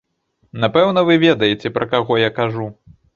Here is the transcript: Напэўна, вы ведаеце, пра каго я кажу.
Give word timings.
Напэўна, 0.63 1.03
вы 1.09 1.17
ведаеце, 1.25 1.71
пра 1.75 1.85
каго 1.93 2.17
я 2.21 2.31
кажу. 2.39 2.65